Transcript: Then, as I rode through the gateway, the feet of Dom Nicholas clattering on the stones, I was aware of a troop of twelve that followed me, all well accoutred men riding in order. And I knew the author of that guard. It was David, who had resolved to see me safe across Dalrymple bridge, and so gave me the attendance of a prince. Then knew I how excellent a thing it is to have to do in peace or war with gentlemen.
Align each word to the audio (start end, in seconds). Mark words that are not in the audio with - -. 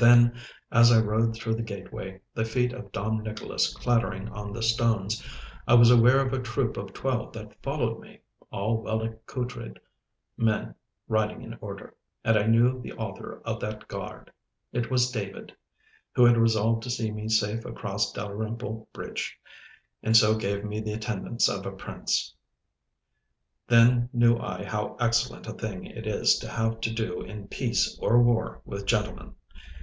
Then, 0.00 0.36
as 0.70 0.92
I 0.92 1.00
rode 1.00 1.34
through 1.34 1.56
the 1.56 1.62
gateway, 1.64 2.20
the 2.32 2.44
feet 2.44 2.72
of 2.72 2.92
Dom 2.92 3.18
Nicholas 3.20 3.74
clattering 3.74 4.28
on 4.28 4.52
the 4.52 4.62
stones, 4.62 5.20
I 5.66 5.74
was 5.74 5.90
aware 5.90 6.24
of 6.24 6.32
a 6.32 6.38
troop 6.40 6.76
of 6.76 6.92
twelve 6.92 7.32
that 7.32 7.60
followed 7.64 7.98
me, 7.98 8.20
all 8.52 8.80
well 8.80 9.02
accoutred 9.02 9.80
men 10.36 10.76
riding 11.08 11.42
in 11.42 11.58
order. 11.60 11.96
And 12.24 12.38
I 12.38 12.46
knew 12.46 12.80
the 12.80 12.92
author 12.92 13.42
of 13.44 13.58
that 13.58 13.88
guard. 13.88 14.30
It 14.72 14.88
was 14.88 15.10
David, 15.10 15.52
who 16.12 16.24
had 16.24 16.36
resolved 16.36 16.84
to 16.84 16.90
see 16.90 17.10
me 17.10 17.28
safe 17.28 17.64
across 17.64 18.12
Dalrymple 18.12 18.88
bridge, 18.92 19.36
and 20.00 20.16
so 20.16 20.36
gave 20.36 20.64
me 20.64 20.78
the 20.78 20.92
attendance 20.92 21.48
of 21.48 21.66
a 21.66 21.72
prince. 21.72 22.36
Then 23.66 24.08
knew 24.12 24.38
I 24.38 24.62
how 24.62 24.96
excellent 25.00 25.48
a 25.48 25.52
thing 25.54 25.86
it 25.86 26.06
is 26.06 26.38
to 26.38 26.48
have 26.48 26.80
to 26.82 26.94
do 26.94 27.20
in 27.22 27.48
peace 27.48 27.98
or 28.00 28.22
war 28.22 28.62
with 28.64 28.86
gentlemen. 28.86 29.34